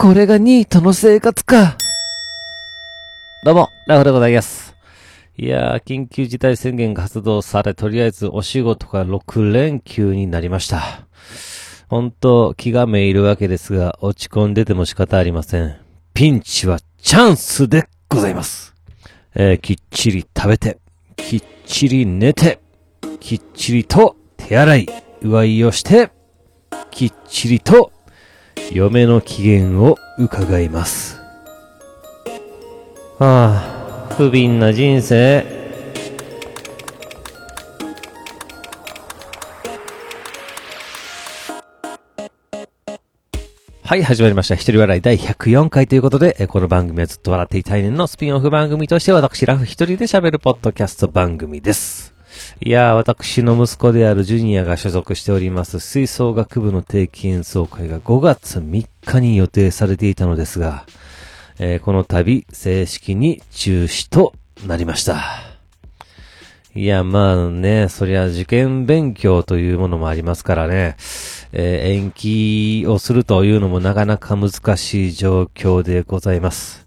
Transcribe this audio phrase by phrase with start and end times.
[0.00, 1.76] これがニートの生活か。
[3.42, 4.76] どうも、ラフでございます。
[5.36, 11.04] いやー、緊急事態宣言が発動され、とりあえずお仕事が6連休になりました。
[11.88, 15.76] 本当気がめいるわけですが、落ち込んでても仕方ありません。
[16.14, 18.76] ピンチはチャンスでございます。
[19.34, 20.78] えーきっちり食べて、
[21.16, 22.60] きっちり寝て、
[23.18, 24.88] きっちりと手洗い、
[25.22, 26.12] うがいをして、
[26.92, 27.90] きっちりと
[28.70, 31.18] 嫁の機嫌を伺います。
[33.18, 35.56] はあ、不憫な人生。
[43.82, 44.54] はい、始まりました。
[44.54, 51.97] 一人笑い第104回ということで、この番組はずっと笑っていたいねんのスピンオフ番組として私、ラフ一人で喋るポッドキャスト番組です。
[52.60, 60.84] いやー、私の息子であるジュニアが所属しております吹奏楽部の定期演奏会が5月3日に予定されていたのですが、
[61.58, 64.34] えーこの度正式に中止と
[64.66, 65.22] なりました。
[66.74, 70.96] いや、まあね、そりゃ受験勉強というものもありますからね、
[71.52, 76.86] えー延期をするというのもなかなか難しい状況でございます。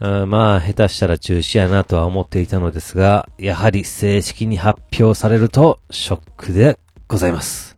[0.00, 7.76] まあ、下手したら中止やなとは思っていたのですが、やはり正式に発表されるとショックでございます。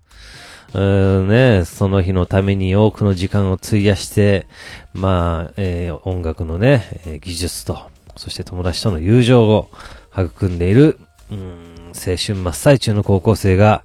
[0.73, 4.47] うーんね、その日のために多くの時間を費やして、
[4.95, 7.79] まあ、えー音楽のね、えー技術と、
[8.15, 9.69] そして友達との友情を
[10.17, 13.85] 育んでいる、うん、青春真っ最中の高校生が、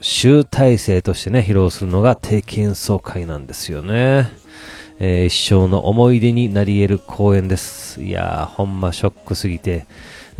[0.00, 4.28] 集大成としてね、披露するのが定期演奏会なんですよね。
[4.98, 8.02] えー一生の思い出になり得る公演です。
[8.02, 9.86] いやー、ほんまショックすぎて、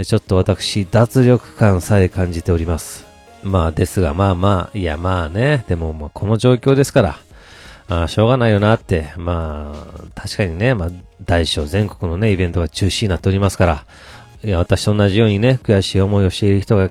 [0.04, 3.06] ちょっと私、脱力感さえ感じております。
[3.42, 7.18] まあ、ですが、まあまあ、いやまあね、でも、まあ、この状況ですから、
[7.88, 10.90] あしょうがないよなって、まあ、確かにね、まあ、
[11.24, 13.84] 大小全国のね、イベントが中止になっておりますから、
[14.44, 16.90] いや、私と同じようにね、悔しい思いをしている人が、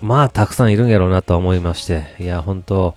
[0.00, 2.94] まあ、たくさんいるんやろうなと思いまして、いや、本当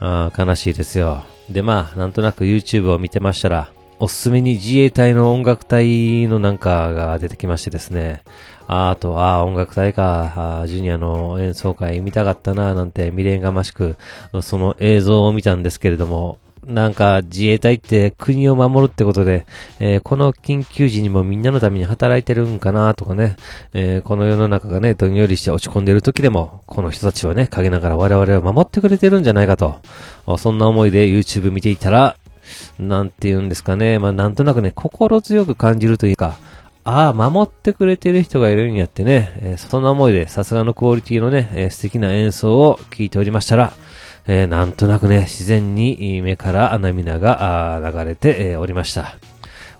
[0.00, 1.24] あ悲しいですよ。
[1.50, 8.22] で、まあ、なんとなく YouTube を見てましたら、おすすめに自衛隊の音楽隊のなんかが出てきましてですね。
[8.66, 13.96] ああと、ああ、音楽隊か、ジュニアの演奏会見たかったな、なんて未練がましく、
[14.42, 19.46] その映像を見たんですけれども、なんか自衛隊って国を守るってことで、
[19.78, 23.36] えーこの緊急時にもみんなのために働いてるんかなとかね、
[23.72, 29.76] えーこの世の中がね、どんよりして落ち込んでる時でも、この人たちはね、陰ながら我々を守ってくれてるんじゃないかと、
[30.38, 32.16] そんな思いで YouTube 見ていたら、
[32.80, 36.36] なんて言うんですかね、まあなんとなくね、心強く感じるというか、
[36.82, 43.72] ああ、守ってくれてる人がいるんやってね、えーそんな思いでさすがのクオリティのね、えー素敵な演奏を聴いておりましたら、
[44.28, 49.16] えーなんとなくね、自然に目から涙が流れて、えーおりました。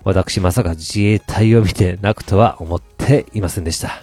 [0.03, 4.01] 私まさか自衛隊を見て泣くとは思っていませんでした。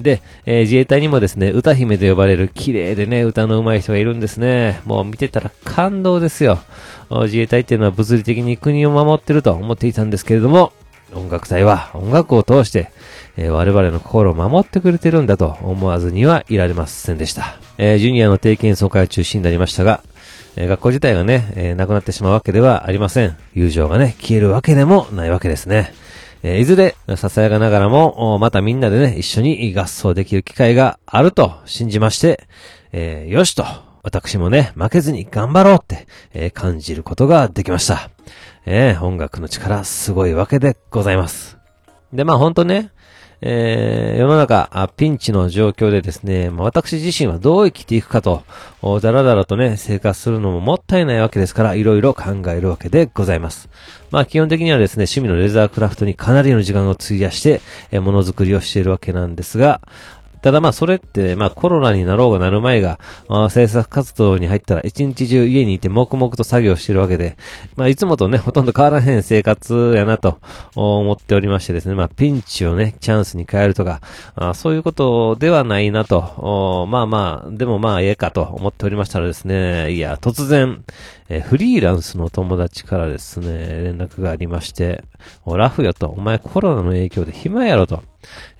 [0.00, 4.80] で、えー自衛隊にもですね、歌姫と呼ばれる綺麗でね、歌の上手い人がいるんですね。
[4.84, 6.60] もう見てたら感動ですよ。
[7.10, 10.72] 自衛隊っていうのは物理的に国を守ってると思っていたんですけれども、
[11.14, 12.90] 音楽隊は音楽を通して、
[13.36, 17.58] えー我々の心を守ってくれてるんだと思わずにはいられませんでした。
[17.78, 20.02] えージュニアの定期演奏会は中止になりましたが、
[20.56, 23.36] えー学校自体がね、えーなくなってしまうわけではありません。
[23.54, 25.92] 友情がね、消えるわけでもないわけですね。
[26.42, 32.46] えいずれ、ささやかながらも、またみんなでね、一緒に合奏できる機会があると信じまして、
[32.92, 33.64] えーよしと、
[34.02, 38.10] 私もね、負けずに頑張ろうって、えー感じることができました。
[38.66, 41.58] えー音楽の力、すごいわけでございます。
[42.12, 42.90] で、まあ本当ね、
[43.40, 48.42] えー世の中あ、ピンチの状況でですね、まあ、私自身はどう生きていくかと、
[49.00, 53.68] だらだらとね、生活するのももったいないわけですから、いろいろ考えるわけでございます。
[54.10, 57.60] まあ基本的にはですね、趣味のレザークラフトにかなりの時間を費やして、
[57.92, 59.80] えーものづくりをしているわけなんですが、
[60.42, 67.36] ただまあそれって、まあコロナになろうがなる前が、あ制作活動に入ったら一日中家にいて黙々と作業してるわけで、
[67.76, 70.38] まあいつもとね、ほとんど変わらへん生活やなと
[70.76, 74.00] 思っておりましてですね、まあピンチをね、チャンスに変えるとか、
[74.36, 80.84] あそういうことではないなと、まあまあ、でもまあええかと思っておりましたらですね、いや、突然、
[81.28, 83.48] えーフリーランスの友達からですね、
[83.82, 85.02] 連絡がありまして、
[85.46, 88.02] おラフよと、お前コロナの影響で暇やろと。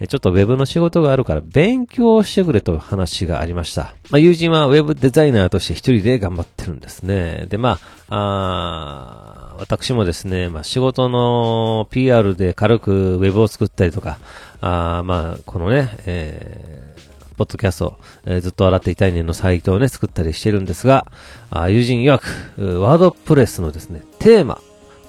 [0.08, 3.94] ちょっとウェブの仕事があるから勉強してくれと話がありました。
[4.10, 7.46] まあ、友人はウェブデザイナーとして一人で頑張ってるんですね。
[7.49, 7.78] で、ま
[8.08, 14.19] あ、あ私もですね、まあ、仕事の PR で軽くウェブを作ったりとか、
[14.60, 16.78] あまあ、このね、えー
[17.38, 21.06] ポッドキャスト、えーずっと洗っていたいねのサイトをね、作ったりしてるんですが、
[21.50, 24.60] あ友人曰く、ワードプレスのですね、テーマ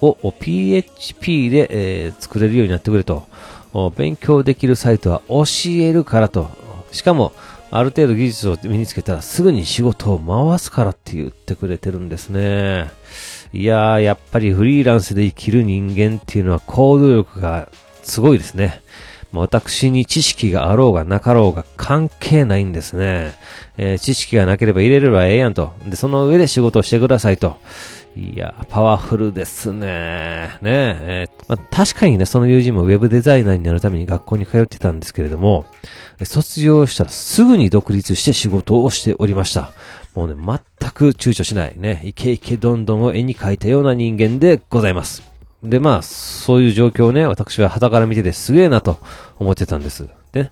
[0.02, 3.28] を PHP で、えー、作れるようになってくれと。
[3.96, 5.44] 勉強できるサイトは教
[5.82, 6.50] えるからと。
[6.92, 7.34] しかも、
[7.72, 12.90] ある程度技術を身につけたらすぐに仕事を回すからって言ってくれてるんですね。
[13.54, 17.70] いやー、やっぱりフリーランスで生きる人間っていうのは行動力が
[18.02, 18.82] すごいですね。
[19.32, 23.36] 私に知識があろうがなかろうが関係ないんですね。
[23.78, 25.74] えー、知識がなければ入れればええやんと。
[25.86, 27.58] で、その上で仕事をしてくださいと。
[28.20, 30.58] いや、パワフルですね。
[30.62, 35.66] ねえー、まあ、確かにね、その友人もウェブデザイナーになるために学校に通ってたんですけれども、
[36.26, 39.72] 卒業したらすぐに独立して仕事をしておりました。
[40.16, 45.24] もうね、全く躊躇しないね、イケイケどんどんを絵に描いたような人間でございます。
[45.64, 49.00] で、まあ、そういう状況をね、私は肌から見ててすげえなと
[49.38, 50.10] 思ってたんです。
[50.34, 50.52] で、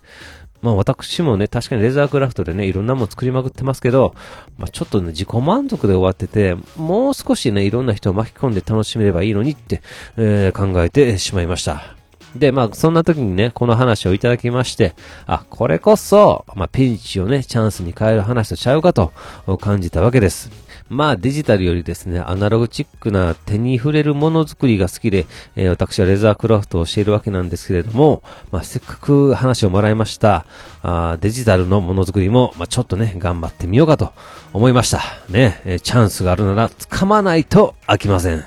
[0.62, 4.16] まあ私もね、確かにレザークラフトでね、いろんなもの作りまくってますけど、
[4.58, 9.82] まあちょっとね、自己満足で終わってて、もう少しね、いろんな人を巻き込んで楽しめればいいのにって、
[10.18, 11.98] えー、考えてしまいました。
[12.36, 14.96] で、まあ、そんな時にね、この話をいただきまして、
[15.26, 19.12] あ、これこそ、まあ、ピンチをね、チャンスに変える話とちゃうかと
[19.60, 20.67] 感じたわけです。
[20.90, 25.26] まあデジタルよりですね、アナログチックな手に触れるものづくりが好きで、
[25.56, 30.46] えー、私はレザークラフトをしているわけなんですけれども、まあせっかく話をもらいました、
[30.84, 34.14] あデジタルのものづくりも、まあちょっとね、頑張ってみようかと
[34.54, 35.02] 思いました。
[35.30, 38.46] ね、えー、チャンスがあるなら掴まないと飽きません。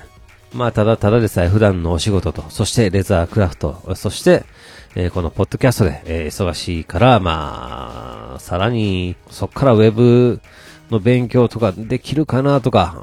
[0.53, 4.43] まあただただでさえ普段のお仕事と、そしてレザークラフト、そして、
[4.95, 10.41] えー、このポッドキャストで、えー、忙しいから、まあ、さらに、そっからウェブ、
[10.91, 12.95] の勉強とかできるかなとか、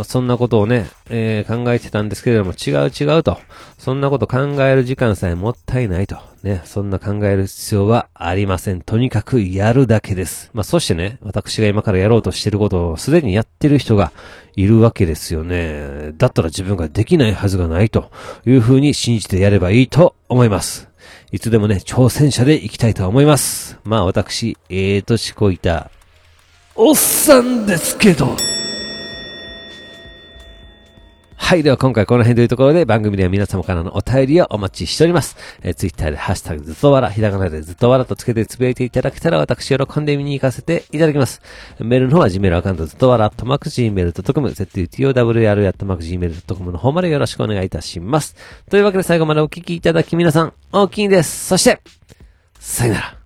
[0.00, 3.38] あそんなことをね、えー、考えてたんですけれども、違う違うと。
[3.78, 6.18] そんなこと考える時間さえもったいないと。
[6.42, 8.80] ね、そんな考える必要はありません。
[8.80, 10.50] とにかくやるだけです。
[10.52, 14.12] まあ、そしてね、私が今からやろうとしてることをすでにやってる人が
[14.54, 16.12] いるわけですよね。
[16.16, 18.10] だったら自分ができないはずがないと
[18.46, 20.88] いうふうに信じてやればいいと思います。
[21.30, 23.78] いつでもね、挑戦者で行きたいと思います。
[23.84, 25.90] まあ私、ええー、としこいた
[26.80, 28.36] おっさんですけど。
[31.34, 31.64] はい。
[31.64, 35.36] では今回この辺というところで番組では皆様からのお便りをお待ちしております。
[35.62, 41.42] えー、ツイッターでハッシュタグずっとわら、ひらがなでずっとわらとつけてつぶやいていただけたら私喜んで見に行かせていただきます。
[41.80, 48.36] メールの方は Gmail アカウントずっとわら、とまく Gmail.com、ZUTOWR とまく Gmail.com の方までよろしくお願いいたします。
[48.70, 51.48] というわけで最後までお聞きいただき皆さん、大きいです。
[51.48, 51.80] そして、
[52.60, 53.17] さよなら。